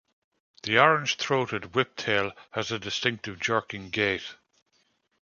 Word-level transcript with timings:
The 0.63 0.79
orange-throated 0.79 1.73
whiptail 1.73 2.31
has 2.53 2.71
a 2.71 2.79
distinctive, 2.79 3.39
jerking 3.39 3.91
gait. 3.91 4.33